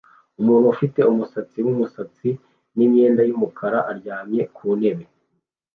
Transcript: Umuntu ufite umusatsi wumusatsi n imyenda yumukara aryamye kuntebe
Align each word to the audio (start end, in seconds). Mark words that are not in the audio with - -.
Umuntu 0.41 0.65
ufite 0.73 0.99
umusatsi 1.11 1.57
wumusatsi 1.65 2.29
n 2.75 2.77
imyenda 2.85 3.21
yumukara 3.29 3.79
aryamye 3.91 4.41
kuntebe 4.55 5.05